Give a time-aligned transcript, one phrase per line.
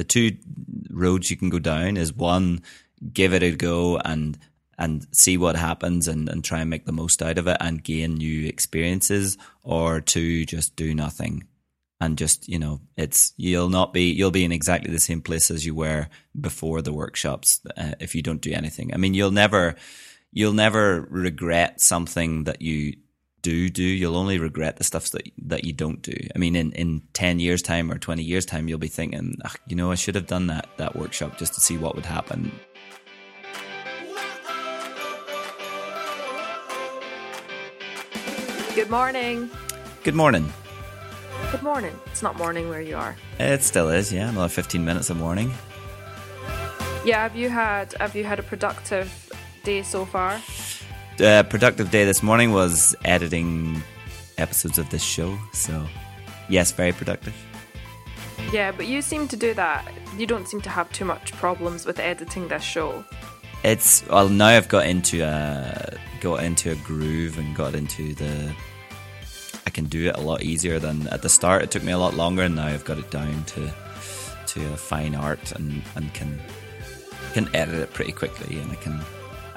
[0.00, 0.34] the two
[0.88, 2.62] roads you can go down is one,
[3.12, 4.38] give it a go and
[4.78, 7.84] and see what happens and, and try and make the most out of it and
[7.84, 11.46] gain new experiences, or two, just do nothing.
[12.00, 15.50] And just you know it's you'll not be you'll be in exactly the same place
[15.50, 16.08] as you were
[16.40, 18.94] before the workshops uh, if you don't do anything.
[18.94, 19.76] I mean you'll never
[20.32, 22.96] you'll never regret something that you
[23.42, 26.72] do do you'll only regret the stuff that that you don't do i mean in
[26.72, 29.94] in 10 years time or 20 years time you'll be thinking ah, you know i
[29.94, 32.52] should have done that that workshop just to see what would happen
[38.74, 39.50] good morning
[40.04, 40.52] good morning
[41.50, 41.98] Good morning.
[42.06, 43.16] It's not morning where you are.
[43.40, 44.28] It still is, yeah.
[44.28, 45.52] Another fifteen minutes of morning.
[47.04, 47.22] Yeah.
[47.22, 49.10] Have you had Have you had a productive
[49.64, 50.40] day so far?
[51.20, 53.82] Uh, productive day this morning was editing
[54.38, 55.36] episodes of this show.
[55.52, 55.86] So,
[56.48, 57.34] yes, very productive.
[58.52, 59.86] Yeah, but you seem to do that.
[60.16, 63.04] You don't seem to have too much problems with editing this show.
[63.62, 68.54] It's well now I've got into a got into a groove and got into the
[69.66, 71.62] I can do it a lot easier than at the start.
[71.62, 73.70] It took me a lot longer, and now I've got it down to
[74.46, 76.40] to a fine art and and can
[77.34, 78.58] can edit it pretty quickly.
[78.58, 79.00] And I can.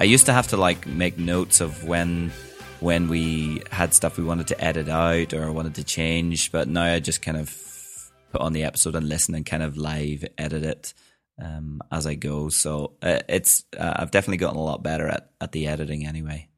[0.04, 2.34] I used to have to like make notes of when
[2.82, 6.84] when we had stuff we wanted to edit out or wanted to change, but now
[6.84, 10.64] I just kind of put on the episode and listen and kind of live edit
[10.64, 10.94] it
[11.42, 12.50] um, as I go.
[12.50, 16.50] So uh, it's uh, I've definitely gotten a lot better at at the editing anyway.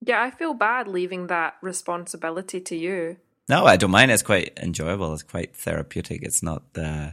[0.00, 3.18] Yeah, I feel bad leaving that responsibility to you.
[3.48, 4.10] No, I don't mind.
[4.10, 5.14] It's quite enjoyable.
[5.14, 6.24] It's quite therapeutic.
[6.24, 6.64] It's not.
[6.76, 7.12] Uh,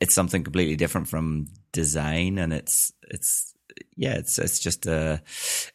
[0.00, 3.52] it's something completely different from design, and it's it's
[3.98, 4.14] yeah.
[4.14, 5.20] It's it's just a.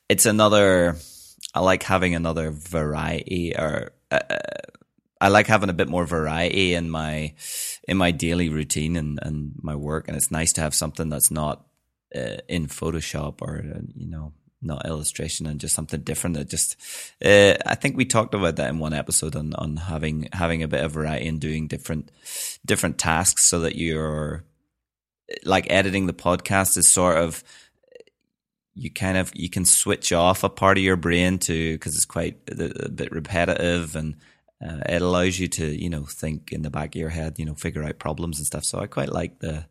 [0.10, 0.96] It's another.
[1.54, 4.20] I like having another variety, or uh,
[5.22, 7.36] I like having a bit more variety in my
[7.88, 11.30] in my daily routine and and my work, and it's nice to have something that's
[11.30, 11.66] not
[12.16, 16.38] uh, in Photoshop or uh, you know not illustration and just something different.
[16.38, 16.78] That just,
[17.24, 20.68] uh, I think we talked about that in one episode on on having having a
[20.68, 22.12] bit of variety and doing different
[22.66, 24.46] different tasks so that you're
[25.46, 27.44] like editing the podcast is sort of
[28.76, 32.06] you kind of you can switch off a part of your brain to because it's
[32.06, 34.16] quite a, a, bit repetitive and
[34.66, 37.46] uh, it allows you to you know think in the back of your head you
[37.46, 39.66] know figure out problems and stuff so i quite like the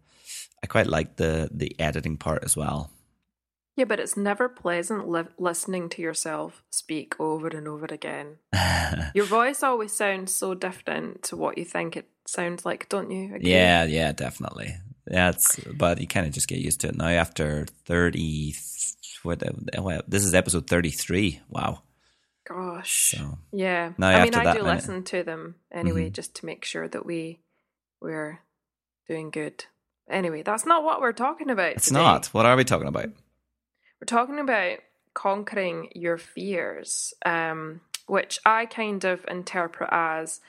[0.62, 2.90] i quite like the the editing part as well
[3.76, 8.36] yeah, but it's never pleasant li- listening to yourself speak over and over again.
[9.14, 13.34] Your voice always sounds so different to what you think it sounds like, don't you?
[13.34, 13.50] Agree?
[13.50, 14.76] Yeah, yeah, definitely.
[15.06, 17.08] It's but you kind of just get used to it now.
[17.08, 18.54] After thirty,
[19.22, 19.42] what?
[20.08, 21.40] This is episode thirty-three.
[21.48, 21.82] Wow.
[22.48, 23.16] Gosh.
[23.16, 23.92] So, yeah.
[24.00, 26.12] I mean, I do listen to them anyway, mm-hmm.
[26.12, 27.40] just to make sure that we
[28.00, 28.40] we're
[29.08, 29.64] doing good.
[30.10, 31.72] Anyway, that's not what we're talking about.
[31.72, 32.00] It's today.
[32.00, 32.26] not.
[32.26, 33.06] What are we talking about?
[33.06, 34.78] We're talking about
[35.14, 40.40] conquering your fears, um, which I kind of interpret as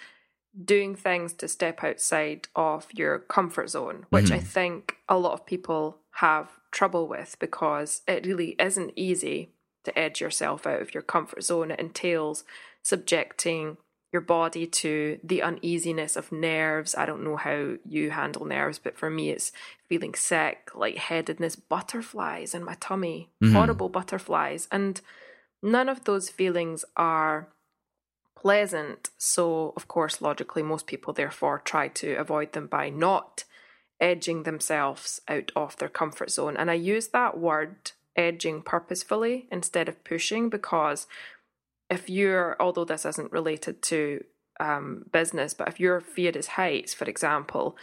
[0.62, 4.36] doing things to step outside of your comfort zone, which mm-hmm.
[4.36, 9.50] I think a lot of people have trouble with because it really isn't easy
[9.84, 11.72] to edge yourself out of your comfort zone.
[11.72, 12.44] It entails
[12.82, 13.78] subjecting
[14.12, 16.94] your body to the uneasiness of nerves.
[16.96, 19.52] I don't know how you handle nerves, but for me, it's
[19.90, 23.56] feeling sick, lightheadedness, butterflies in my tummy, mm-hmm.
[23.56, 24.68] horrible butterflies.
[24.72, 25.02] And
[25.64, 27.48] none of those feelings are
[28.44, 29.10] pleasant.
[29.18, 33.46] So, of course, logically, most people therefore try to avoid them by not
[34.02, 36.58] edging themselves out of their comfort zone.
[36.58, 41.08] And I use that word edging purposefully instead of pushing because
[41.90, 44.26] if you're, although this isn't related to
[44.60, 47.78] um, business, but if your fear is heights, for example,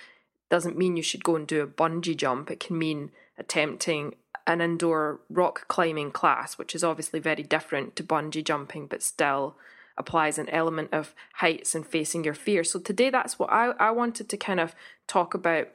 [0.50, 2.50] doesn't mean you should go and do a bungee jump.
[2.50, 4.16] It can mean attempting
[4.47, 9.56] an indoor rock climbing class, which is obviously very different to bungee jumping, but still
[9.97, 12.65] applies an element of heights and facing your fear.
[12.65, 14.75] So today that's what I, I wanted to kind of
[15.06, 15.69] talk about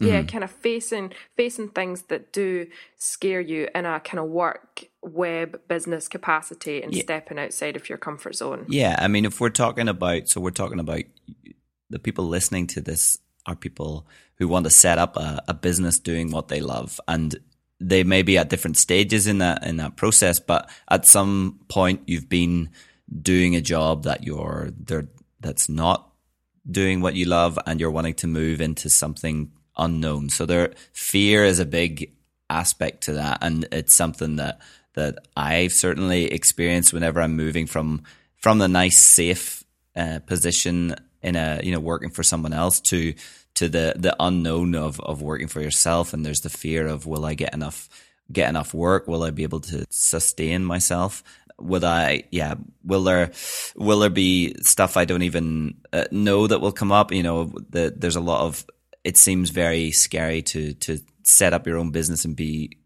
[0.00, 0.28] yeah, mm-hmm.
[0.28, 2.66] kind of facing facing things that do
[2.96, 7.02] scare you in a kind of work web business capacity and yeah.
[7.02, 8.66] stepping outside of your comfort zone.
[8.68, 11.02] Yeah, I mean, if we're talking about, so we're talking about
[11.90, 14.06] the people listening to this are people
[14.36, 17.36] who want to set up a, a business doing what they love, and
[17.80, 22.02] they may be at different stages in that in that process, but at some point
[22.06, 22.70] you've been
[23.22, 25.08] doing a job that you're there
[25.40, 26.10] that's not
[26.70, 30.28] doing what you love, and you're wanting to move into something unknown.
[30.28, 32.12] So there, fear is a big
[32.50, 34.60] aspect to that, and it's something that
[34.94, 38.02] that I've certainly experienced whenever I'm moving from
[38.36, 39.64] from the nice safe
[39.94, 43.14] uh, position in a you know working for someone else to
[43.54, 47.24] to the the unknown of of working for yourself, and there's the fear of will
[47.24, 47.88] I get enough
[48.30, 49.08] get enough work?
[49.08, 51.22] Will I be able to sustain myself?
[51.60, 53.32] Would I, yeah, will there,
[53.76, 57.12] will there be stuff I don't even uh, know that will come up?
[57.12, 58.64] You know, the, there's a lot of,
[59.04, 62.78] it seems very scary to, to set up your own business and be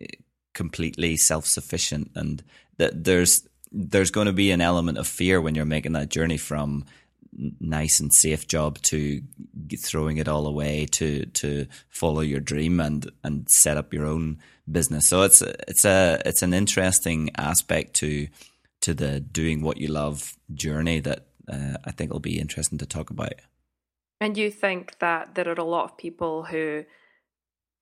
[0.00, 0.06] uh,
[0.52, 2.10] completely self sufficient.
[2.14, 2.42] And
[2.78, 6.36] that there's, there's going to be an element of fear when you're making that journey
[6.36, 6.84] from
[7.60, 9.22] nice and safe job to
[9.78, 14.38] throwing it all away to to follow your dream and and set up your own
[14.70, 15.08] business.
[15.08, 18.28] So it's it's a it's an interesting aspect to
[18.82, 22.86] to the doing what you love journey that uh, I think will be interesting to
[22.86, 23.34] talk about.
[24.20, 26.84] And you think that there are a lot of people who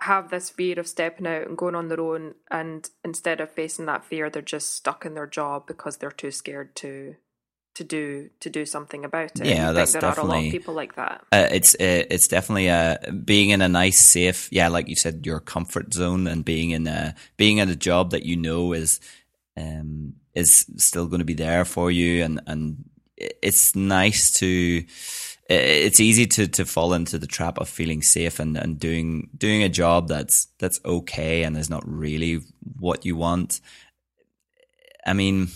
[0.01, 3.87] have this fear of stepping out and going on their own and instead of facing
[3.87, 7.15] that fear they're just stuck in their job because they're too scared to
[7.75, 9.47] to do to do something about it.
[9.47, 11.25] Yeah, that's there definitely are a lot of people like that.
[11.33, 15.25] Uh, it's uh, it's definitely uh, being in a nice, safe, yeah, like you said,
[15.25, 19.01] your comfort zone, and being in a being in a job that you know is
[19.57, 22.85] um, is still going to be there for you, and and
[23.17, 24.85] it's nice to.
[25.49, 29.63] It's easy to, to fall into the trap of feeling safe and, and doing doing
[29.63, 32.41] a job that's that's okay and is not really
[32.79, 33.61] what you want.
[35.05, 35.49] I mean,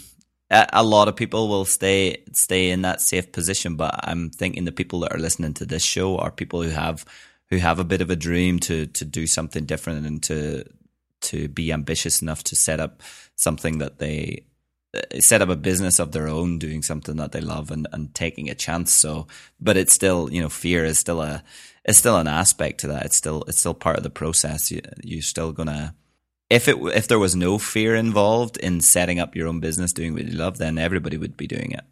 [0.51, 4.73] a lot of people will stay stay in that safe position, but I'm thinking the
[4.73, 7.05] people that are listening to this show are people who have
[7.51, 10.65] who have a bit of a dream to to do something different and to
[11.23, 13.03] to be ambitious enough to set up
[13.35, 14.45] something that they
[14.95, 18.15] uh, set up a business of their own, doing something that they love and, and
[18.15, 18.93] taking a chance.
[18.93, 19.27] So,
[19.61, 21.43] but it's still, you know, fear is still a,
[21.85, 23.07] it's still an aspect to that.
[23.07, 24.71] It's still, it's still part of the process.
[24.71, 25.95] You, you're still gonna,
[26.49, 30.15] if it if there was no fear involved in setting up your own business, doing
[30.15, 31.85] what you love, then everybody would be doing it.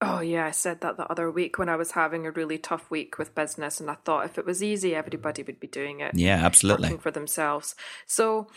[0.00, 2.90] Oh yeah, I said that the other week when I was having a really tough
[2.90, 6.12] week with business, and I thought if it was easy, everybody would be doing it.
[6.14, 6.88] Yeah, absolutely.
[6.88, 7.74] Working for themselves.
[8.06, 8.48] So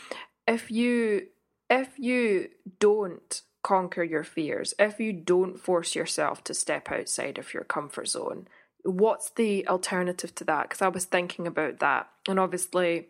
[0.46, 1.28] if you
[1.70, 2.48] if you
[2.78, 8.08] don't conquer your fears, if you don't force yourself to step outside of your comfort
[8.08, 8.46] zone,
[8.84, 10.68] what's the alternative to that?
[10.68, 13.08] Because I was thinking about that, and obviously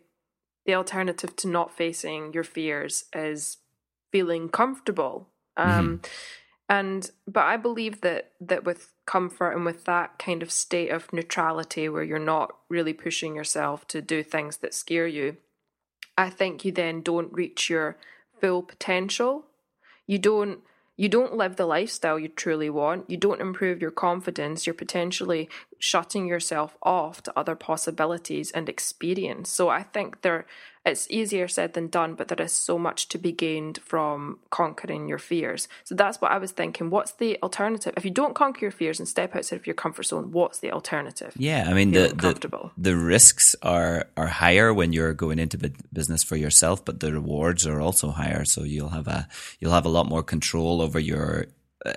[0.67, 3.59] the alternative to not facing your fears is
[4.11, 5.29] feeling comfortable.
[5.57, 6.07] Um, mm-hmm.
[6.69, 11.13] And but I believe that that with comfort and with that kind of state of
[11.13, 15.37] neutrality where you're not really pushing yourself to do things that scare you,
[16.19, 17.97] I think you then don't reach your
[18.41, 19.47] full potential.
[20.09, 20.61] You don't
[20.97, 23.11] you don't live the lifestyle you truly want.
[23.11, 24.67] You don't improve your confidence.
[24.67, 25.49] You're potentially
[25.79, 29.51] shutting yourself off to other possibilities and experience.
[29.51, 30.47] So I think there
[30.87, 35.09] it's easier said than done, but there is so much to be gained from conquering
[35.09, 35.67] your fears.
[35.83, 36.91] So that's what I was thinking.
[36.91, 37.93] What's the alternative?
[37.97, 40.71] If you don't conquer your fears and step outside of your comfort zone, what's the
[40.71, 41.33] alternative?
[41.37, 45.59] Yeah, I mean the the, the risks are are higher when you're going into
[45.93, 48.45] business for yourself, but the rewards are also higher.
[48.45, 49.29] So you'll have a
[49.59, 51.47] you'll have a lot more control over your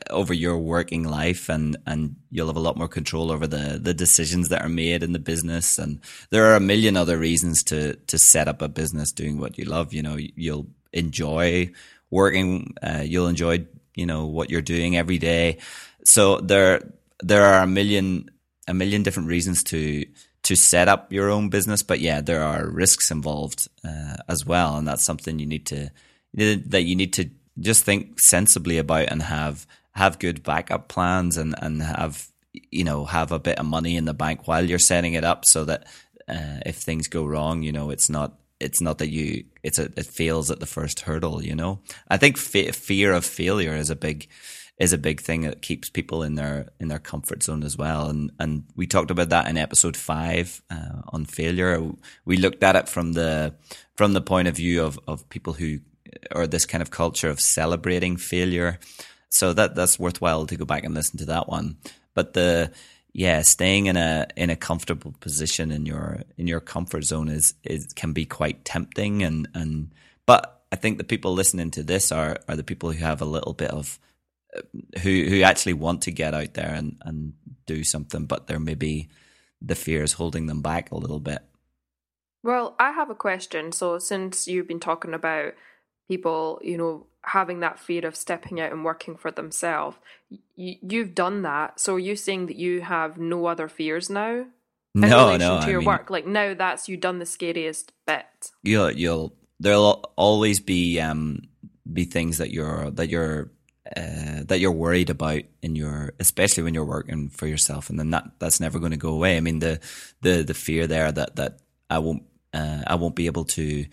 [0.10, 3.94] over your working life and and you'll have a lot more control over the the
[3.94, 5.78] decisions that are made in the business.
[5.78, 6.00] And
[6.30, 9.66] there are a million other reasons to to set up a business doing what you
[9.66, 9.94] love.
[9.94, 11.72] You know you'll enjoy
[12.10, 13.66] working uh, you'll enjoy
[13.96, 15.58] you know what you're doing every day.
[16.04, 16.82] So there
[17.22, 18.30] there are a million
[18.68, 20.06] a million different reasons to
[20.44, 21.84] to set up your own business.
[21.84, 24.78] But yeah there are risks involved uh, as well.
[24.78, 25.92] And that's something you need to
[26.34, 31.56] that you need to just think sensibly about and have have good backup plans and
[31.62, 32.28] and have
[32.72, 35.46] you know have a bit of money in the bank while you're setting it up
[35.46, 35.88] so that
[36.28, 39.86] uh, if things go wrong you know it's not it's not that you it's a,
[39.96, 41.80] it fails at the first hurdle you know?
[42.08, 44.28] I think fe- fear of failure is a big
[44.78, 48.10] is a big thing that keeps people in their in their comfort zone as well.
[48.10, 51.92] And and we talked about that in episode 5 uh, on failure.
[52.26, 53.56] We looked at it from the
[53.96, 55.80] from the point of view of of people who
[56.32, 58.80] or this kind of culture of celebrating failure
[59.30, 61.78] so that that's worthwhile to go back and listen to that one.
[62.14, 62.72] But the
[63.14, 67.54] yeah, staying in a in a comfortable position in your in your comfort zone is
[67.64, 69.92] is can be quite tempting and and
[70.26, 73.26] but I think the people listening to this are are the people who have a
[73.26, 74.00] little bit of
[74.56, 74.62] uh,
[75.00, 77.34] who who actually want to get out there and and
[77.66, 79.10] do something, but there may be
[79.62, 81.40] the fear is holding them back a little bit.
[82.44, 83.72] Well, I have a question.
[83.72, 85.54] So since you've been talking about
[86.10, 89.96] people, you know, having that fear of stepping out and working for themselves.
[90.58, 91.80] You, you've done that.
[91.80, 94.46] So are you saying that you have no other fears now?
[94.96, 95.62] In no, relation no.
[95.62, 98.26] To your I mean, work, like now that's you done the scariest bit.
[98.64, 99.34] You'll, you'll.
[99.62, 101.42] There'll always be um
[101.92, 103.52] be things that you're that you're
[103.96, 108.12] uh, that you're worried about in your, especially when you're working for yourself, and then
[108.12, 109.36] that that's never going to go away.
[109.36, 109.80] I mean, the
[110.22, 112.24] the the fear there that that I won't
[112.54, 113.86] uh, I won't be able to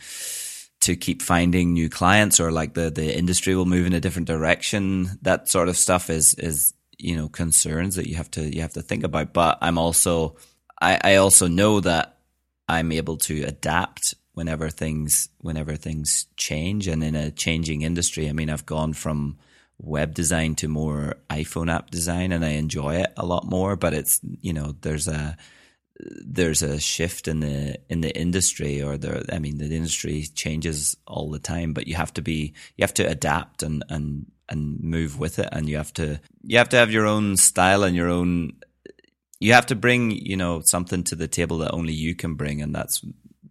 [0.87, 4.29] to keep finding new clients, or like the the industry will move in a different
[4.29, 5.19] direction.
[5.23, 8.73] That sort of stuff is is you know concerns that you have to you have
[8.75, 9.33] to think about.
[9.33, 10.37] But I'm also
[10.81, 12.19] I, I also know that
[12.69, 18.29] I'm able to adapt whenever things whenever things change and in a changing industry.
[18.29, 19.39] I mean, I've gone from
[19.79, 23.93] web design to more iPhone app design and I enjoy it a lot more, but
[23.93, 25.37] it's you know, there's a
[25.99, 30.97] there's a shift in the in the industry or the I mean the industry changes
[31.07, 34.81] all the time, but you have to be you have to adapt and and and
[34.81, 35.49] move with it.
[35.53, 38.53] And you have to you have to have your own style and your own
[39.41, 42.61] you have to bring you know something to the table that only you can bring.
[42.61, 43.03] And that's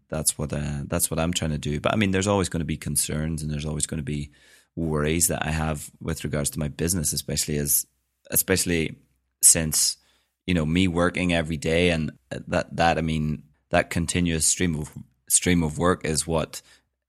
[0.10, 1.80] that's what uh, that's what I'm trying to do.
[1.80, 4.32] But I mean there's always going to be concerns and there's always going to be
[4.76, 7.88] worries that I have with regards to my business especially as
[8.30, 8.98] especially
[9.42, 9.98] since
[10.46, 11.90] you know me working every day.
[11.90, 14.92] And that that I mean that continuous stream of
[15.28, 16.62] stream of work is what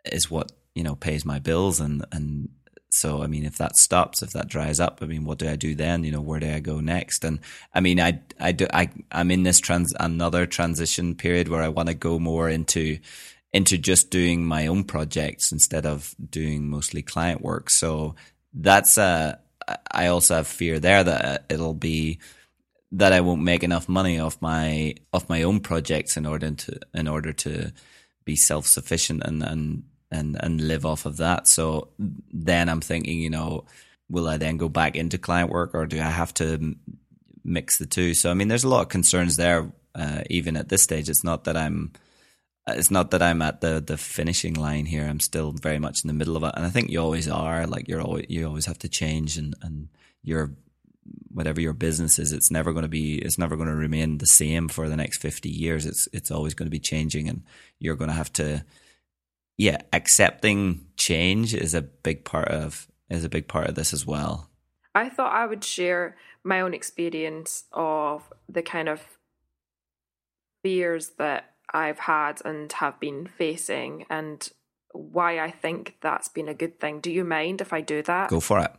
[0.04, 1.80] is what you know pays my bills.
[1.80, 2.48] And and
[2.90, 5.56] so I mean if that stops if that dries up I mean what do I
[5.56, 6.04] do then?
[6.04, 7.24] You know where do I go next?
[7.24, 7.40] And
[7.74, 11.68] I mean I I do I I'm in this trans another transition period where I
[11.68, 12.98] want to go more into
[13.52, 17.70] into just doing my own projects instead of doing mostly client work.
[17.70, 18.14] So
[18.52, 19.40] that's a
[19.90, 22.18] I also have fear there that it'll be
[22.92, 26.80] that I won't make enough money off my off my own projects in order to
[26.94, 27.72] in order to
[28.24, 31.48] be self sufficient and and and and live off of that.
[31.48, 33.64] So then I'm thinking, you know,
[34.08, 36.76] will I then go back into client work or do I have to
[37.44, 38.14] mix the two?
[38.14, 39.70] So I mean, there's a lot of concerns there.
[39.94, 41.92] Uh, even at this stage, it's not that I'm
[42.68, 45.04] it's not that I'm at the the finishing line here.
[45.04, 47.66] I'm still very much in the middle of it, and I think you always are.
[47.66, 49.88] Like you're always you always have to change, and and
[50.22, 50.52] you're
[51.36, 54.26] whatever your business is, it's never going to be, it's never going to remain the
[54.26, 55.84] same for the next 50 years.
[55.84, 57.42] It's, it's always going to be changing and
[57.78, 58.64] you're going to have to,
[59.58, 64.06] yeah, accepting change is a big part of, is a big part of this as
[64.06, 64.48] well.
[64.94, 69.02] I thought I would share my own experience of the kind of
[70.62, 74.48] fears that I've had and have been facing and
[74.94, 77.00] why I think that's been a good thing.
[77.00, 78.30] Do you mind if I do that?
[78.30, 78.72] Go for it.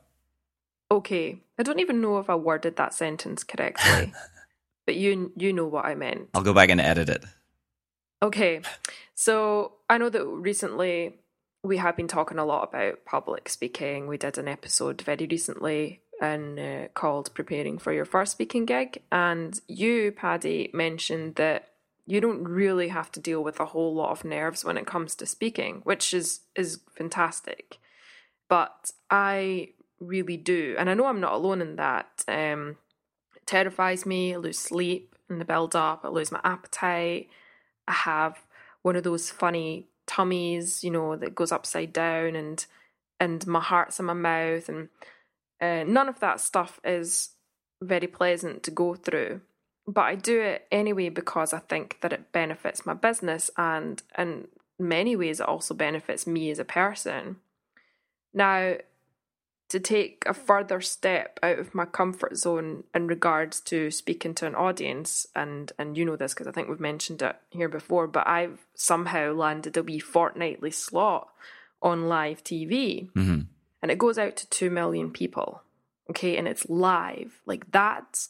[0.90, 1.42] Okay.
[1.58, 4.14] I don't even know if I worded that sentence correctly.
[4.86, 6.30] but you you know what I meant.
[6.34, 7.24] I'll go back and edit it.
[8.24, 8.62] Okay.
[9.14, 11.16] So, I know that recently
[11.64, 14.08] we have been talking a lot about public speaking.
[14.08, 19.04] We did an episode very recently and uh, called preparing for your first speaking gig
[19.12, 21.70] and you Paddy mentioned that
[22.08, 25.14] you don't really have to deal with a whole lot of nerves when it comes
[25.16, 27.78] to speaking, which is is fantastic.
[28.48, 30.76] But I really do.
[30.78, 32.24] And I know I'm not alone in that.
[32.28, 32.78] Um,
[33.36, 34.34] it terrifies me.
[34.34, 36.02] I lose sleep in the build up.
[36.04, 37.30] I lose my appetite.
[37.88, 38.40] I have
[38.82, 42.66] one of those funny tummies, you know, that goes upside down, and
[43.20, 44.90] and my heart's in my mouth, and
[45.62, 47.30] uh, none of that stuff is
[47.82, 49.42] very pleasant to go through.
[49.88, 54.48] But I do it anyway because I think that it benefits my business, and in
[54.80, 57.38] many ways, it also benefits me as a person.
[58.34, 58.76] Now,
[59.70, 64.46] to take a further step out of my comfort zone in regards to speaking to
[64.46, 68.08] an audience and and you know this because I think we've mentioned it here before
[68.08, 71.28] but I've somehow landed a wee fortnightly slot
[71.82, 73.42] on live TV mm-hmm.
[73.82, 75.64] and it goes out to 2 million people
[76.10, 76.38] okay?
[76.38, 77.42] And it's live.
[77.46, 78.30] Like that's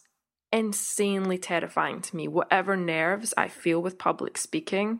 [0.52, 2.28] insanely terrifying to me.
[2.28, 5.00] Whatever nerves I feel with public speaking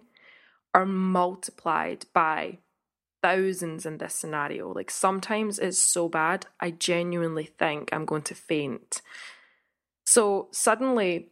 [0.74, 2.60] are multiplied by
[3.28, 4.72] thousands in this scenario.
[4.72, 9.02] Like sometimes it's so bad, I genuinely think I'm going to faint.
[10.06, 11.28] So suddenly,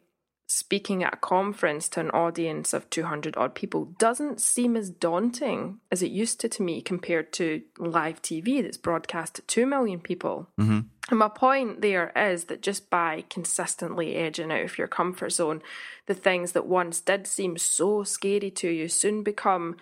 [0.48, 5.80] speaking at a conference to an audience of 200 odd people doesn't seem as daunting
[5.90, 10.00] as it used to to me compared to live TV that's broadcast to 2 million
[10.02, 10.50] people.
[10.60, 10.80] Mm-hmm.
[11.10, 15.62] And my point there is that just by consistently edging out of your comfort zone,
[16.08, 19.78] the things that once did seem so scary to you soon become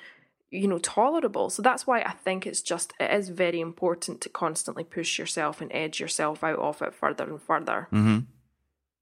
[0.53, 1.49] you know tolerable.
[1.49, 5.61] So that's why i think it's just it is very important to constantly push yourself
[5.61, 7.87] and edge yourself out of it further and further.
[7.91, 8.19] Mm-hmm.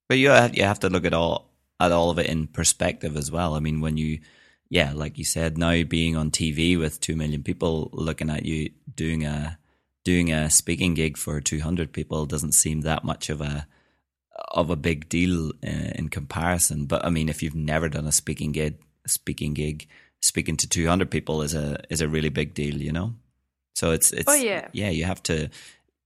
[0.08, 3.18] but you have, you have to look at all at all of it in perspective
[3.18, 3.54] as well.
[3.56, 4.20] I mean when you
[4.70, 8.72] yeah like you said now being on tv with 2 million people looking at you
[8.96, 9.58] doing a
[10.06, 13.68] doing a speaking gig for 200 people doesn't seem that much of a
[14.52, 16.86] of a big deal uh, in comparison.
[16.86, 19.88] But i mean if you've never done a speaking gig speaking gig
[20.22, 23.14] speaking to 200 people is a is a really big deal you know
[23.74, 25.50] so it's it's oh, yeah yeah you have to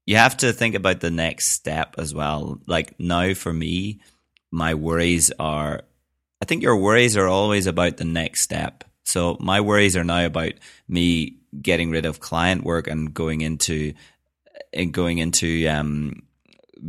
[0.06, 2.62] you have to think about the next step as well.
[2.68, 4.00] Like now for me,
[4.52, 5.82] my worries are
[6.42, 8.84] I think your worries are always about the next step.
[9.04, 10.54] So my worries are now about
[10.88, 13.94] me getting rid of client work and going into
[14.74, 16.24] and going into um,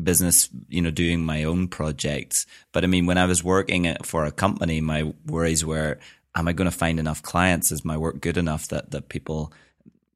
[0.03, 2.47] business, you know, doing my own projects.
[2.73, 5.99] But I mean, when I was working for a company, my worries were,
[6.37, 7.73] am I going to find enough clients?
[7.73, 9.53] Is my work good enough that, that people,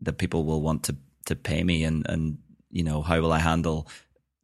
[0.02, 0.96] that people will want to,
[1.26, 1.84] to pay me?
[1.84, 2.38] And, and,
[2.70, 3.88] you know, how will I handle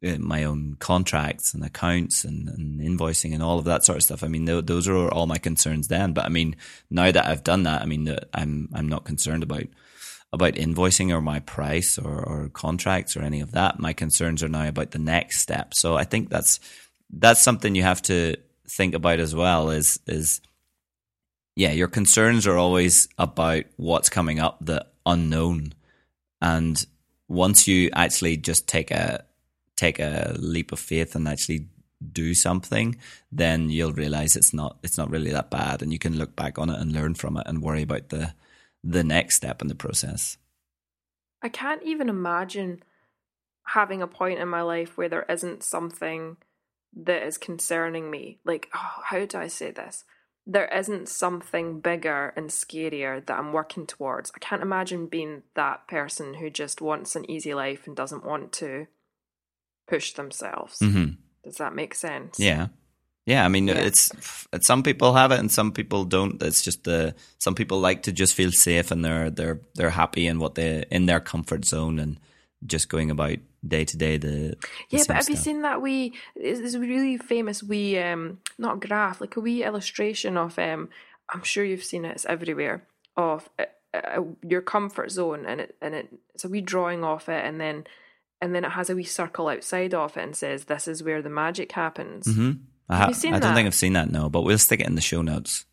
[0.05, 4.03] uh, my own contracts and accounts and, and, invoicing and all of that sort of
[4.03, 4.23] stuff.
[4.23, 6.13] I mean, th- those are all my concerns then.
[6.13, 6.55] But I mean,
[6.91, 9.63] now that I've done that, I mean, I'm I'm not concerned about
[10.31, 13.79] about invoicing or my price or, or contracts or any of that.
[13.79, 15.73] My concerns are now about the next step.
[15.73, 16.59] So I think that's
[17.09, 18.35] that's something you have to
[18.69, 19.71] think about as well.
[19.71, 20.41] Is is
[21.57, 25.73] yeah, your concerns are always about what's coming up, the unknown,
[26.39, 26.85] and
[27.27, 29.25] once you actually just take a
[29.75, 31.67] take a leap of faith and actually
[32.11, 32.95] do something,
[33.31, 36.59] then you'll realize it's not it's not really that bad, and you can look back
[36.59, 38.35] on it and learn from it and worry about the
[38.83, 40.37] the next step in the process.
[41.41, 42.83] I can't even imagine
[43.65, 46.37] having a point in my life where there isn't something
[46.95, 48.37] that is concerning me.
[48.45, 50.03] Like, oh, how do I say this?
[50.49, 54.31] There isn't something bigger and scarier that I'm working towards.
[54.33, 58.53] I can't imagine being that person who just wants an easy life and doesn't want
[58.53, 58.87] to
[59.87, 60.79] push themselves.
[60.79, 61.15] Mm-hmm.
[61.43, 62.39] Does that make sense?
[62.39, 62.67] Yeah.
[63.25, 63.75] Yeah, I mean, yeah.
[63.75, 64.09] it's
[64.61, 66.41] some people have it and some people don't.
[66.41, 70.27] It's just the some people like to just feel safe and they're they're they're happy
[70.27, 72.21] in what they in their comfort zone and
[72.65, 74.57] just going about day to day the,
[74.89, 75.03] yeah.
[75.07, 75.29] but have stuff.
[75.29, 79.63] you seen that we is a really famous we um not graph like a wee
[79.63, 80.89] illustration of um
[81.29, 82.11] I'm sure you've seen it.
[82.11, 82.83] It's everywhere
[83.15, 87.27] of uh, uh, your comfort zone and it and it it's a wee drawing of
[87.29, 87.85] it and then
[88.41, 91.21] and then it has a wee circle outside of it and says this is where
[91.21, 92.27] the magic happens.
[92.27, 92.51] Mm-hmm.
[92.89, 95.01] I, ha- I don't think I've seen that no, but we'll stick it in the
[95.01, 95.65] show notes.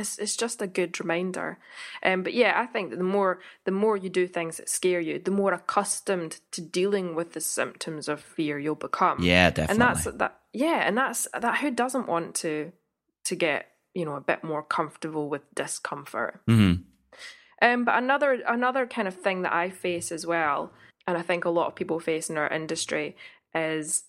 [0.00, 1.58] It's it's just a good reminder,
[2.02, 5.00] um, but yeah, I think that the more the more you do things that scare
[5.00, 9.22] you, the more accustomed to dealing with the symptoms of fear you'll become.
[9.22, 9.72] Yeah, definitely.
[9.72, 10.40] And that's that.
[10.52, 11.58] Yeah, and that's that.
[11.58, 12.72] Who doesn't want to
[13.24, 16.40] to get you know a bit more comfortable with discomfort?
[16.48, 16.82] Mm-hmm.
[17.62, 20.72] Um, but another another kind of thing that I face as well,
[21.06, 23.16] and I think a lot of people face in our industry
[23.54, 24.04] is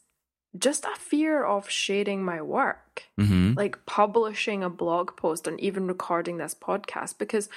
[0.58, 3.54] just a fear of sharing my work, mm-hmm.
[3.54, 7.18] like publishing a blog post and even recording this podcast.
[7.18, 7.48] Because,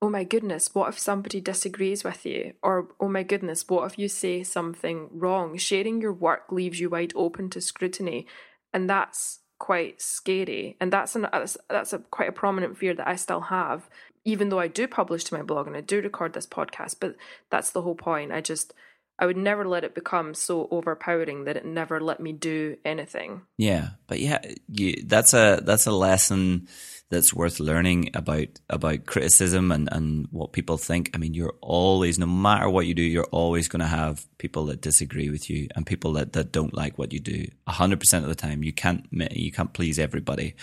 [0.00, 2.54] oh my goodness, what if somebody disagrees with you?
[2.62, 5.58] Or, oh my goodness, what if you say something wrong?
[5.58, 8.26] Sharing your work leaves you wide open to scrutiny.
[8.72, 10.76] And that's quite scary.
[10.80, 13.90] And that's, an, that's, that's a, quite a prominent fear that I still have,
[14.24, 16.96] even though I do publish to my blog and I do record this podcast.
[16.98, 17.16] But
[17.50, 18.32] that's the whole point.
[18.32, 18.72] I just
[19.18, 23.42] I would never let it become so overpowering that it never let me do anything.
[23.56, 26.68] Yeah, but yeah, you, that's a that's a lesson
[27.08, 31.10] that's worth learning about about criticism and and what people think.
[31.14, 34.66] I mean, you're always, no matter what you do, you're always going to have people
[34.66, 37.46] that disagree with you and people that that don't like what you do.
[37.66, 40.56] Hundred percent of the time, you can't you can't please everybody.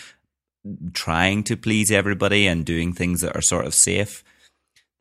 [0.94, 4.24] Trying to please everybody and doing things that are sort of safe,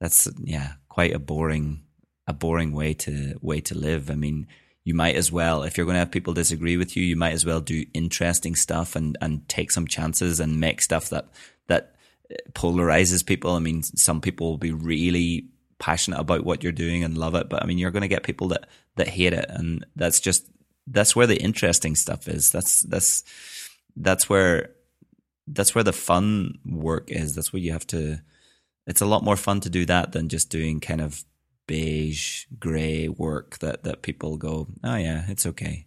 [0.01, 1.83] that's yeah, quite a boring
[2.27, 4.11] a boring way to way to live.
[4.11, 4.47] I mean,
[4.85, 7.33] you might as well if you're going to have people disagree with you, you might
[7.33, 11.29] as well do interesting stuff and and take some chances and make stuff that
[11.69, 11.95] that
[12.53, 13.53] polarizes people.
[13.53, 17.49] I mean, some people will be really passionate about what you're doing and love it,
[17.49, 20.49] but I mean, you're going to get people that that hate it, and that's just
[20.87, 22.51] that's where the interesting stuff is.
[22.51, 23.25] That's that's
[23.97, 24.71] that's where
[25.47, 27.35] that's where the fun work is.
[27.35, 28.21] That's where you have to.
[28.87, 31.25] It's a lot more fun to do that than just doing kind of
[31.67, 35.87] beige grey work that that people go, oh yeah, it's okay.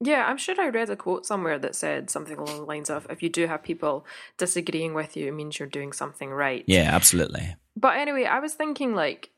[0.00, 3.06] Yeah, I'm sure I read a quote somewhere that said something along the lines of
[3.10, 6.62] if you do have people disagreeing with you, it means you're doing something right.
[6.68, 7.56] Yeah, absolutely.
[7.76, 9.30] But anyway, I was thinking like,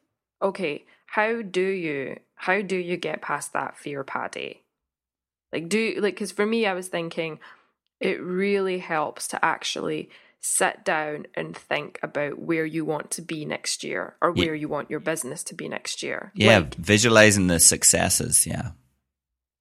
[0.43, 4.63] okay, how do you how do you get past that fear, Paddy?
[5.53, 7.41] Like do like cuz for me I was thinking
[7.99, 13.45] it really helps to actually sit down and think about where you want to be
[13.45, 14.61] next year or where yeah.
[14.61, 16.33] you want your business to be next year.
[16.35, 18.47] Yeah, like, visualizing the successes.
[18.47, 18.71] Yeah.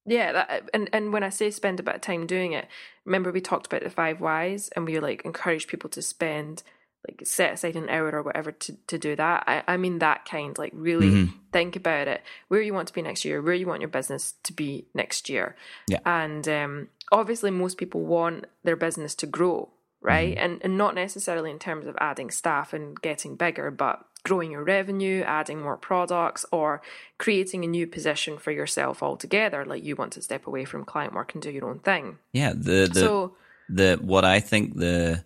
[0.06, 2.68] Yeah, that, and and when I say spend a bit of time doing it,
[3.06, 6.64] remember we talked about the five whys, and we like encourage people to spend
[7.08, 9.44] like set aside an hour or whatever to, to do that.
[9.48, 11.38] I, I mean that kind, like really mm-hmm.
[11.54, 14.34] think about it, where you want to be next year, where you want your business
[14.44, 15.56] to be next year.
[15.88, 16.00] Yeah.
[16.06, 19.70] And um, obviously most people want their business to grow,
[20.02, 20.36] right?
[20.36, 20.46] Mm-hmm.
[20.46, 24.64] And and not necessarily in terms of adding staff and getting bigger, but growing your
[24.64, 26.82] revenue, adding more products, or
[27.18, 29.66] creating a new position for yourself altogether.
[29.66, 32.18] Like you want to step away from client work and do your own thing.
[32.34, 32.54] Yeah.
[32.54, 33.36] The, the, so,
[33.70, 35.24] the, what I think the,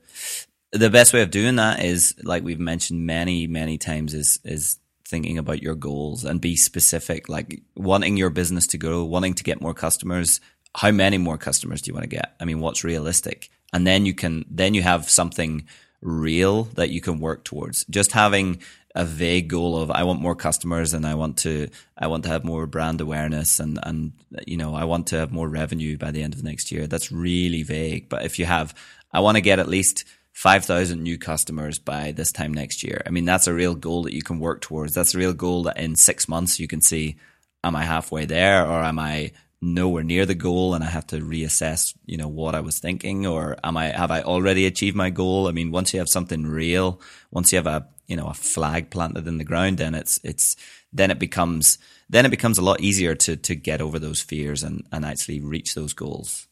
[0.71, 4.79] the best way of doing that is like we've mentioned many, many times is, is
[5.05, 9.43] thinking about your goals and be specific, like wanting your business to grow, wanting to
[9.43, 10.39] get more customers.
[10.75, 12.36] How many more customers do you want to get?
[12.39, 13.49] I mean, what's realistic?
[13.73, 15.65] And then you can, then you have something
[16.01, 17.86] real that you can work towards.
[17.89, 18.62] Just having
[18.95, 22.29] a vague goal of I want more customers and I want to I want to
[22.29, 24.13] have more brand awareness and and
[24.45, 26.86] you know I want to have more revenue by the end of next year.
[26.86, 28.07] That's really vague.
[28.07, 28.75] But if you have
[29.12, 33.03] I want to get at least 5,000 new customers by this time next year.
[33.05, 34.95] I mean, that's a real goal that you can work towards.
[34.95, 37.17] That's a real goal that in six months you can see,
[37.63, 39.31] am I halfway there or am I
[39.63, 43.26] nowhere near the goal and I have to reassess, you know, what I was thinking
[43.26, 45.47] or am I, have I already achieved my goal?
[45.47, 46.99] I mean, once you have something real,
[47.32, 50.56] once you have a, you know, a flag planted in the ground, then it's, it's,
[50.91, 51.78] then it becomes,
[52.10, 55.39] then it becomes a lot easier to, to get over those fears and, and actually
[55.39, 56.47] reach those goals.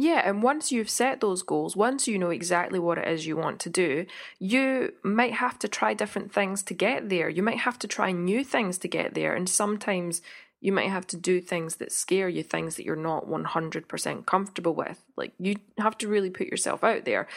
[0.00, 3.36] Yeah, and once you've set those goals, once you know exactly what it is you
[3.36, 4.06] want to do,
[4.38, 7.28] you might have to try different things to get there.
[7.28, 9.34] You might have to try new things to get there.
[9.34, 10.22] And sometimes
[10.60, 14.74] you might have to do things that scare you, things that you're not 100% comfortable
[14.74, 15.04] with.
[15.16, 17.28] Like you have to really put yourself out there.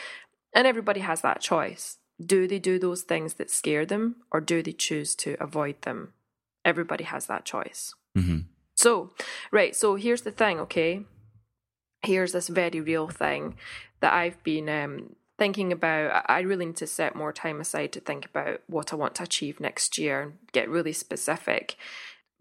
[0.53, 1.97] And everybody has that choice.
[2.23, 6.13] Do they do those things that scare them or do they choose to avoid them?
[6.65, 7.93] Everybody has that choice.
[8.17, 8.39] Mm-hmm.
[8.75, 9.12] So,
[9.51, 11.05] right, so here's the thing, okay?
[12.03, 13.55] Here's this very real thing
[13.99, 16.25] that I've been um, thinking about.
[16.27, 19.23] I really need to set more time aside to think about what I want to
[19.23, 21.77] achieve next year and get really specific.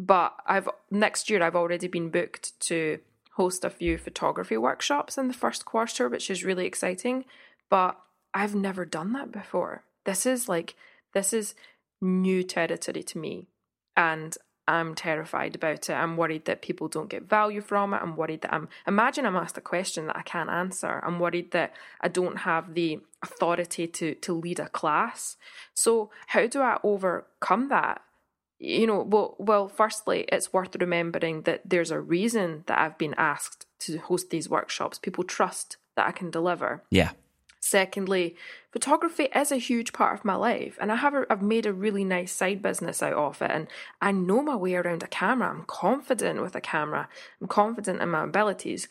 [0.00, 3.00] But I've next year I've already been booked to
[3.34, 7.26] host a few photography workshops in the first quarter, which is really exciting.
[7.68, 8.00] But
[8.32, 9.84] I've never done that before.
[10.04, 10.74] This is like
[11.12, 11.54] this is
[12.00, 13.48] new territory to me.
[13.94, 15.92] And I'm terrified about it.
[15.92, 18.00] I'm worried that people don't get value from it.
[18.00, 21.02] I'm worried that I'm imagine I'm asked a question that I can't answer.
[21.04, 25.36] I'm worried that I don't have the authority to to lead a class.
[25.74, 28.00] So how do I overcome that?
[28.60, 33.14] You know, well, well, firstly, it's worth remembering that there's a reason that I've been
[33.16, 34.98] asked to host these workshops.
[34.98, 36.82] People trust that I can deliver.
[36.90, 37.12] Yeah.
[37.58, 38.36] Secondly,
[38.70, 41.72] photography is a huge part of my life, and I have a, I've made a
[41.72, 43.66] really nice side business out of it, and
[44.00, 45.50] I know my way around a camera.
[45.50, 47.08] I'm confident with a camera.
[47.40, 48.88] I'm confident in my abilities.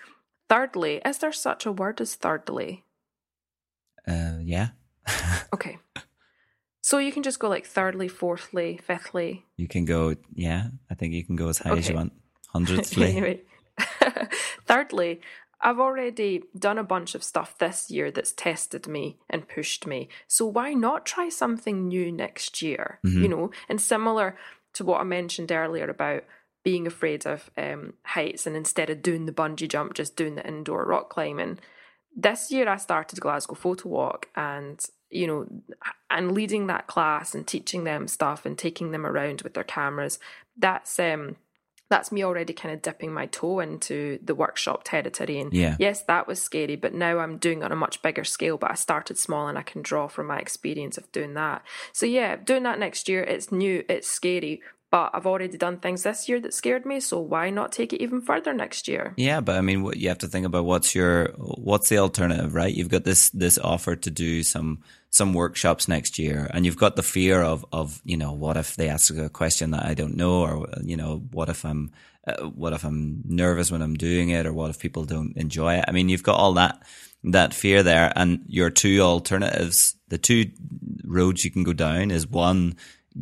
[0.49, 2.85] Thirdly, is there such a word as thirdly?
[4.07, 4.69] Uh, yeah.
[5.53, 5.77] okay.
[6.89, 9.45] So you can just go like thirdly, fourthly, fifthly.
[9.57, 10.69] You can go, yeah.
[10.89, 11.79] I think you can go as high okay.
[11.81, 12.13] as you want.
[12.47, 13.11] Hundredthly.
[13.11, 13.41] anyway.
[14.65, 15.21] thirdly,
[15.61, 20.09] I've already done a bunch of stuff this year that's tested me and pushed me.
[20.27, 22.97] So why not try something new next year?
[23.05, 23.21] Mm-hmm.
[23.21, 24.35] You know, and similar
[24.73, 26.23] to what I mentioned earlier about
[26.63, 30.47] being afraid of um, heights and instead of doing the bungee jump, just doing the
[30.47, 31.59] indoor rock climbing.
[32.15, 35.47] This year I started Glasgow Photo Walk and you know,
[36.09, 40.19] and leading that class and teaching them stuff and taking them around with their cameras,
[40.57, 41.35] that's um
[41.89, 45.39] that's me already kind of dipping my toe into the workshop territory.
[45.39, 45.75] And yeah.
[45.79, 48.57] yes, that was scary, but now I'm doing on a much bigger scale.
[48.57, 51.63] But I started small and I can draw from my experience of doing that.
[51.91, 56.03] So yeah, doing that next year, it's new, it's scary, but I've already done things
[56.03, 59.13] this year that scared me, so why not take it even further next year?
[59.17, 62.73] Yeah, but I mean, you have to think about what's your what's the alternative, right?
[62.73, 64.79] You've got this this offer to do some
[65.11, 68.75] some workshops next year, and you've got the fear of of you know what if
[68.75, 71.91] they ask a question that I don't know, or you know what if I'm
[72.25, 75.75] uh, what if I'm nervous when I'm doing it, or what if people don't enjoy
[75.75, 75.85] it?
[75.87, 76.81] I mean, you've got all that
[77.23, 80.51] that fear there, and your two alternatives, the two
[81.03, 82.75] roads you can go down is one,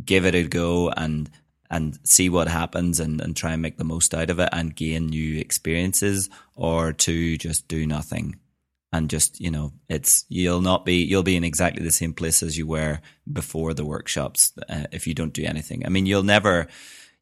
[0.05, 1.29] give it a go and
[1.69, 4.75] and see what happens and, and try and make the most out of it and
[4.75, 8.39] gain new experiences or to just do nothing.
[8.93, 12.41] And just you know it's you'll not be you'll be in exactly the same place
[12.41, 13.01] as you were
[13.31, 15.85] before the workshops uh, if you don't do anything.
[15.85, 16.67] I mean you'll never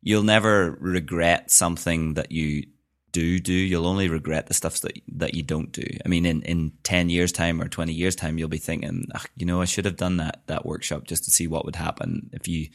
[0.01, 2.67] you'll never regret something that you
[3.11, 3.51] do do.
[3.51, 5.87] You'll only regret the stuff that that you don't do.
[6.05, 9.05] I mean in in 10 years time or 20 years time you'll be thinking
[9.35, 12.29] you know i should have done that that workshop just to see what would happen
[12.31, 12.67] if you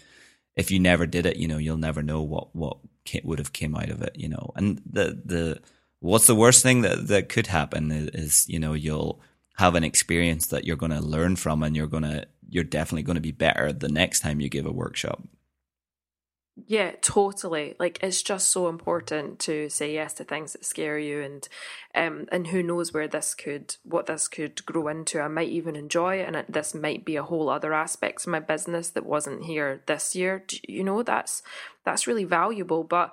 [0.60, 2.76] if you never did it, you know, you'll never know what what
[3.24, 4.52] would have came out of it, you know.
[4.54, 5.60] And the the
[6.00, 9.20] what's the worst thing that that could happen is, is you know you'll
[9.56, 13.16] have an experience that you're going to learn from, and you're to you're definitely going
[13.16, 15.22] to be better the next time you give a workshop.
[16.66, 17.76] Yeah, totally.
[17.78, 21.48] Like it's just so important to say yes to things that scare you and
[21.94, 25.20] um and who knows where this could what this could grow into.
[25.20, 28.32] I might even enjoy it and it, this might be a whole other aspect of
[28.32, 30.44] my business that wasn't here this year.
[30.66, 31.42] You know, that's
[31.84, 33.12] that's really valuable, but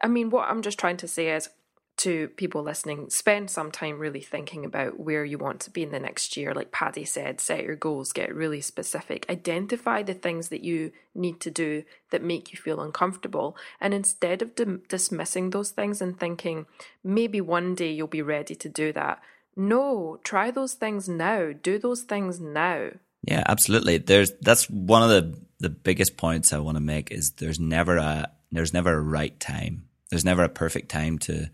[0.00, 1.50] I mean what I'm just trying to say is
[1.98, 5.92] to people listening, spend some time really thinking about where you want to be in
[5.92, 6.52] the next year.
[6.52, 11.40] Like Paddy said, set your goals, get really specific, identify the things that you need
[11.40, 13.56] to do that make you feel uncomfortable.
[13.80, 16.66] And instead of dim- dismissing those things and thinking,
[17.02, 19.22] maybe one day you'll be ready to do that,
[19.56, 22.90] no, try those things now, do those things now.
[23.22, 23.98] Yeah, absolutely.
[23.98, 27.96] There's that's one of the the biggest points I want to make is there's never
[27.96, 29.88] a there's never a right time.
[30.10, 31.50] There's never a perfect time to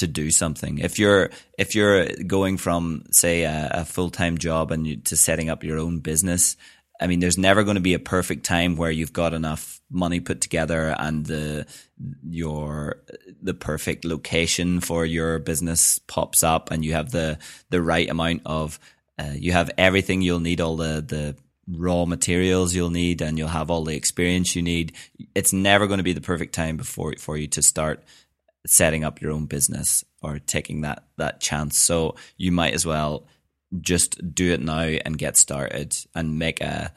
[0.00, 0.78] to do something.
[0.78, 5.16] If you're if you're going from say a, a full time job and you, to
[5.16, 6.56] setting up your own business,
[7.00, 10.20] I mean, there's never going to be a perfect time where you've got enough money
[10.20, 11.66] put together and the
[12.22, 13.02] your
[13.42, 17.38] the perfect location for your business pops up and you have the
[17.70, 18.78] the right amount of
[19.18, 21.36] uh, you have everything you'll need all the the
[21.66, 24.92] raw materials you'll need and you'll have all the experience you need
[25.34, 28.02] it's never going to be the perfect time before for you to start
[28.66, 31.78] setting up your own business or taking that that chance.
[31.78, 33.26] So you might as well
[33.80, 36.92] just do it now and get started and make a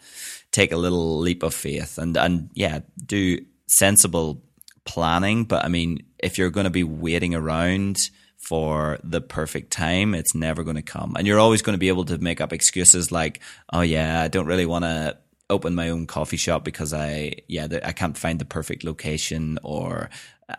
[0.51, 4.43] take a little leap of faith and and yeah, do sensible
[4.85, 5.45] planning.
[5.45, 10.35] But I mean, if you're going to be waiting around for the perfect time, it's
[10.35, 11.15] never going to come.
[11.17, 13.39] And you're always going to be able to make up excuses like,
[13.71, 15.17] oh yeah, I don't really want to
[15.49, 20.09] open my own coffee shop because I yeah I can't find the perfect location or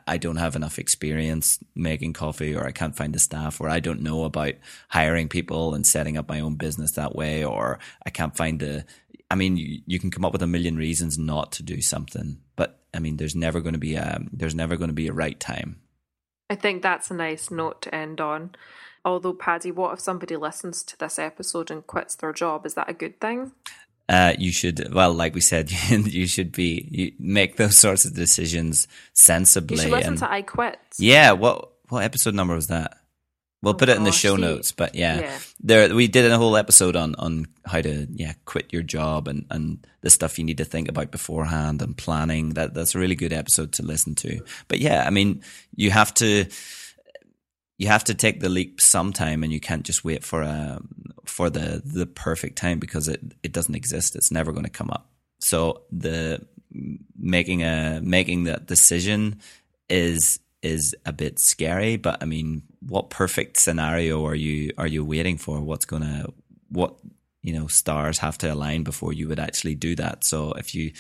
[0.07, 3.81] I don't have enough experience making coffee or I can't find the staff or I
[3.81, 4.55] don't know about
[4.89, 8.85] hiring people and setting up my own business that way or I can't find the
[9.31, 12.39] I mean you, you can come up with a million reasons not to do something
[12.57, 15.13] but I mean there's never going to be a there's never going to be a
[15.13, 15.81] right time.
[16.51, 18.55] I think that's a nice note to end on.
[19.05, 22.65] Although Paddy, what if somebody listens to this episode and quits their job?
[22.65, 23.53] Is that a good thing?
[24.09, 28.15] Uh, you should well like we said you should be you make those sorts of
[28.15, 32.69] decisions sensibly you should listen and, to i quit yeah what what episode number was
[32.69, 32.99] that?
[33.63, 36.37] We'll oh put it in the show notes but yeah, yeah, there we did a
[36.37, 40.45] whole episode on on how to yeah quit your job and and the stuff you
[40.45, 42.51] need to think about beforehand and planning.
[42.51, 44.41] That that's a really good episode to listen to.
[44.69, 45.43] But yeah i mean
[45.75, 46.45] you have to
[47.79, 50.81] you have to take the leap sometime and you can't just wait for a
[51.25, 54.17] for the the perfect time because it it doesn't exist.
[54.17, 55.11] It's never going to come up.
[55.41, 56.47] So the
[57.17, 59.41] making a making that decision
[59.89, 65.05] is is a bit scary but i mean what perfect scenario are you are you
[65.05, 65.61] waiting for?
[65.61, 66.33] What's going to
[66.69, 66.97] what
[67.43, 70.25] you know stars have to align before you would actually do that?
[70.25, 70.93] So if you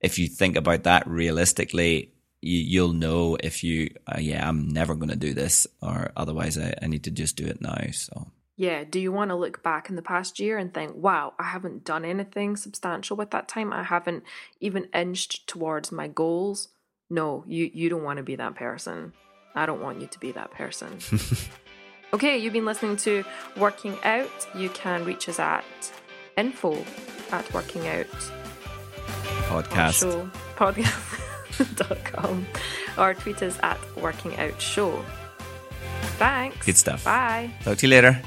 [0.00, 4.94] if you think about that realistically you, will know if you, uh, yeah, I'm never
[4.94, 7.76] going to do this, or otherwise I, I need to just do it now.
[7.92, 8.30] So.
[8.56, 8.84] Yeah.
[8.84, 11.84] Do you want to look back in the past year and think, wow, I haven't
[11.84, 13.72] done anything substantial with that time?
[13.72, 14.24] I haven't
[14.60, 16.68] even inched towards my goals?
[17.08, 19.12] No, you, you don't want to be that person.
[19.54, 20.98] I don't want you to be that person.
[22.12, 23.24] okay, you've been listening to
[23.56, 24.48] Working Out.
[24.54, 25.64] You can reach us at
[26.36, 26.84] info
[27.30, 28.06] at working out
[29.52, 30.30] podcast.
[30.56, 31.18] Podcast.
[32.04, 32.46] com
[32.98, 35.04] or tweet us at Working Out Show.
[36.18, 36.66] Thanks.
[36.66, 37.04] Good stuff.
[37.04, 37.50] Bye.
[37.64, 38.20] Talk to you later.